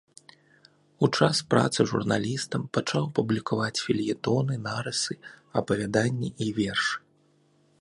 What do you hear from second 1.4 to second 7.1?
працы журналістам пачаў публікаваць фельетоны, нарысы, апавяданні і вершы.